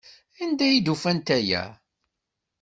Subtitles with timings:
[0.43, 1.63] Anda ay d-ufant aya?